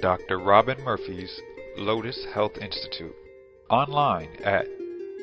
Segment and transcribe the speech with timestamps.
[0.00, 0.38] Dr.
[0.38, 1.40] Robin Murphy's
[1.76, 3.14] Lotus Health Institute.
[3.68, 4.66] Online at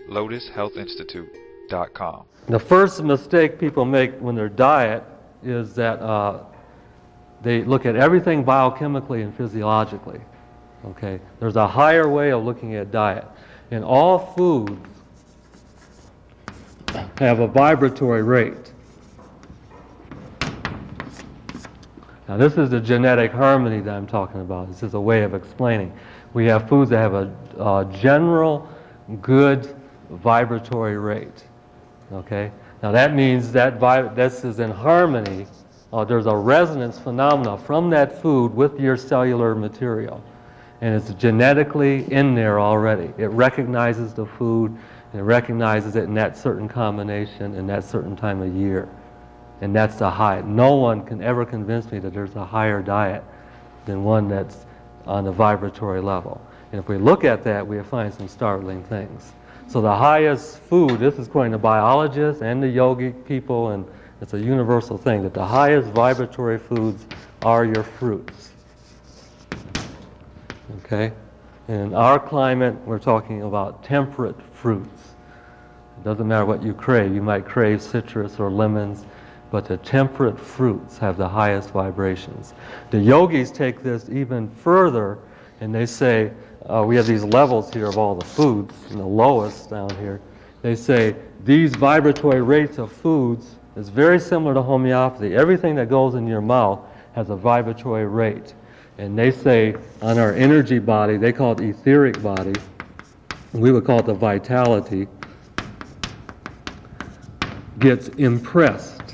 [0.10, 2.26] lotushealthinstitute.com.
[2.48, 5.04] The first mistake people make when their diet
[5.44, 6.44] is that uh,
[7.42, 10.22] they look at everything biochemically and physiologically.
[10.86, 13.26] Okay, there's a higher way of looking at diet.
[13.72, 14.80] And all foods
[17.18, 18.72] have a vibratory rate.
[22.28, 24.68] Now, this is the genetic harmony that I'm talking about.
[24.68, 25.94] This is a way of explaining.
[26.34, 28.68] We have foods that have a, a general
[29.22, 29.74] good
[30.10, 31.46] vibratory rate.
[32.12, 32.52] Okay?
[32.84, 35.48] Now, that means that vi- this is in harmony.
[35.94, 40.22] Uh, there's a resonance phenomena from that food with your cellular material.
[40.82, 43.14] And it's genetically in there already.
[43.18, 44.78] It recognizes the food,
[45.14, 48.90] it recognizes it in that certain combination in that certain time of year.
[49.62, 50.42] And that's the high.
[50.42, 53.24] No one can ever convince me that there's a higher diet
[53.86, 54.66] than one that's
[55.06, 56.42] on the vibratory level.
[56.72, 59.32] And if we look at that, we find some startling things.
[59.68, 63.86] So the highest food, this is according to biologists and the yogic people, and
[64.22, 67.06] it's a universal thing, that the highest vibratory foods
[67.44, 68.52] are your fruits.
[70.84, 71.14] Okay?
[71.68, 75.16] In our climate, we're talking about temperate fruits.
[75.98, 77.14] It doesn't matter what you crave.
[77.14, 79.06] You might crave citrus or lemons
[79.52, 82.54] but the temperate fruits have the highest vibrations.
[82.92, 85.20] The yogis take this even further
[85.62, 86.32] and they say,
[86.70, 90.20] uh, we have these levels here of all the foods, and the lowest down here.
[90.62, 95.36] They say these vibratory rates of foods is very similar to homeopathy.
[95.36, 96.80] Everything that goes in your mouth
[97.14, 98.54] has a vibratory rate.
[98.98, 102.54] And they say on our energy body, they call it etheric body,
[103.54, 105.08] we would call it the vitality,
[107.80, 109.07] gets impressed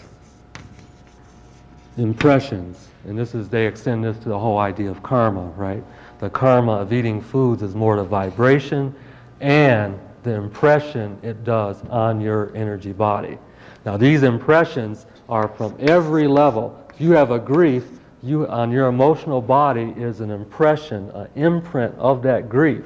[1.97, 2.87] impressions.
[3.05, 5.83] And this is, they extend this to the whole idea of karma, right?
[6.19, 8.95] The karma of eating foods is more the vibration
[9.41, 13.37] and the impression it does on your energy body.
[13.85, 16.79] Now, these impressions are from every level.
[16.93, 17.83] If you have a grief,
[18.21, 22.85] you, on your emotional body is an impression, an imprint of that grief.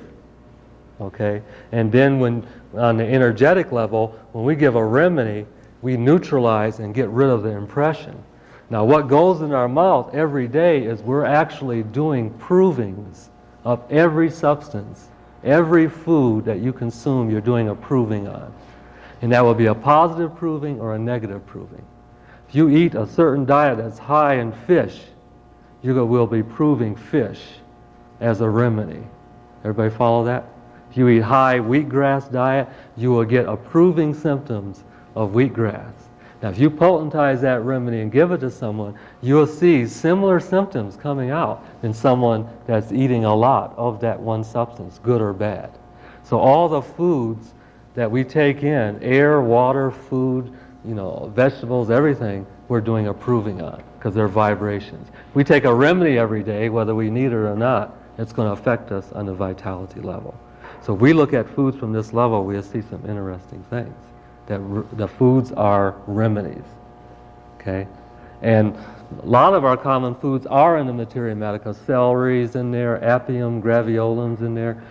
[0.99, 1.43] Okay?
[1.71, 5.45] And then when on the energetic level, when we give a remedy,
[5.83, 8.23] we neutralize and get rid of the impression.
[8.69, 13.29] Now, what goes in our mouth every day is we're actually doing provings
[13.63, 15.07] of every substance.
[15.43, 18.53] Every food that you consume, you're doing a proving on.
[19.21, 21.83] And that will be a positive proving or a negative proving.
[22.49, 25.01] If you eat a certain diet that's high in fish,
[25.81, 27.41] you will be proving fish
[28.19, 29.03] as a remedy.
[29.63, 30.45] Everybody follow that?
[30.89, 34.83] If you eat high wheatgrass diet, you will get approving symptoms
[35.15, 35.93] of wheatgrass.
[36.41, 40.95] Now, if you potentize that remedy and give it to someone, you'll see similar symptoms
[40.95, 45.71] coming out in someone that's eating a lot of that one substance, good or bad.
[46.23, 47.53] So all the foods
[47.95, 50.53] that we take in, air, water, food,
[50.85, 55.07] you know, vegetables, everything, we're doing approving on because they're vibrations.
[55.33, 58.53] We take a remedy every day, whether we need it or not, it's going to
[58.53, 60.37] affect us on the vitality level.
[60.83, 63.95] So if we look at foods from this level, we'll see some interesting things
[64.47, 64.59] that
[64.97, 66.63] the foods are remedies.
[67.59, 67.87] Okay?
[68.41, 68.75] And
[69.21, 71.73] a lot of our common foods are in the materia medica.
[71.73, 74.81] Celery's in there, apium, graveolens in there.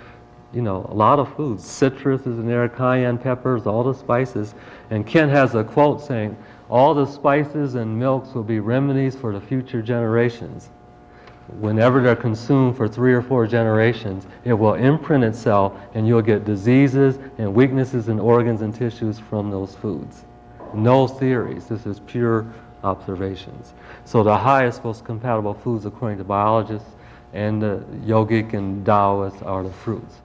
[0.52, 1.64] You know, a lot of foods.
[1.64, 4.54] Citrus is in there, cayenne peppers, all the spices.
[4.90, 6.36] And Kent has a quote saying,
[6.68, 10.70] all the spices and milks will be remedies for the future generations
[11.60, 16.44] whenever they're consumed for three or four generations, it will imprint itself and you'll get
[16.44, 20.24] diseases and weaknesses in organs and tissues from those foods.
[20.74, 21.66] No theories.
[21.66, 22.46] This is pure
[22.84, 23.74] observations.
[24.04, 26.90] So the highest, most compatible foods according to biologists
[27.32, 30.20] and the yogic and Taoists are the fruits.